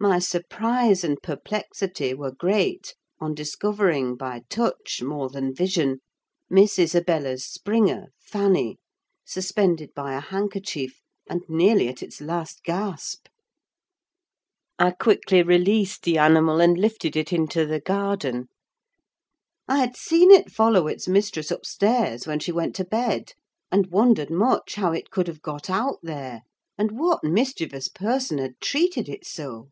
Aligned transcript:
My 0.00 0.20
surprise 0.20 1.02
and 1.02 1.20
perplexity 1.22 2.14
were 2.14 2.30
great 2.30 2.94
on 3.18 3.34
discovering, 3.34 4.14
by 4.16 4.42
touch 4.48 5.02
more 5.02 5.28
than 5.28 5.52
vision, 5.52 5.98
Miss 6.48 6.78
Isabella's 6.78 7.44
springer, 7.44 8.12
Fanny, 8.20 8.78
suspended 9.24 9.92
by 9.96 10.14
a 10.14 10.20
handkerchief, 10.20 11.02
and 11.28 11.42
nearly 11.48 11.88
at 11.88 12.00
its 12.00 12.20
last 12.20 12.62
gasp. 12.62 13.26
I 14.78 14.92
quickly 14.92 15.42
released 15.42 16.04
the 16.04 16.16
animal, 16.16 16.60
and 16.60 16.78
lifted 16.78 17.16
it 17.16 17.32
into 17.32 17.66
the 17.66 17.80
garden. 17.80 18.46
I 19.66 19.78
had 19.80 19.96
seen 19.96 20.30
it 20.30 20.48
follow 20.48 20.86
its 20.86 21.08
mistress 21.08 21.50
upstairs 21.50 22.24
when 22.24 22.38
she 22.38 22.52
went 22.52 22.76
to 22.76 22.84
bed; 22.84 23.32
and 23.72 23.88
wondered 23.88 24.30
much 24.30 24.76
how 24.76 24.92
it 24.92 25.10
could 25.10 25.26
have 25.26 25.42
got 25.42 25.68
out 25.68 25.98
there, 26.04 26.42
and 26.78 26.92
what 26.92 27.24
mischievous 27.24 27.88
person 27.88 28.38
had 28.38 28.60
treated 28.60 29.08
it 29.08 29.26
so. 29.26 29.70